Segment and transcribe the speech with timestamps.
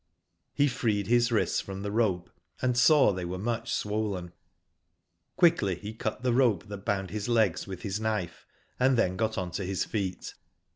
[0.55, 4.33] He freed his wrists from the rope, and saw they were much swollen.
[5.35, 8.47] Quickly he cut the rope that bound his legs with his knife,
[8.79, 10.33] and then got on to his feet.